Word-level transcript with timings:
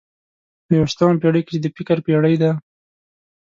په 0.65 0.71
یوویشتمه 0.77 1.19
پېړۍ 1.21 1.41
کې 1.43 1.51
چې 1.55 1.59
د 1.63 1.67
فکر 1.77 1.97
پېړۍ 2.05 2.35
ده. 2.41 2.51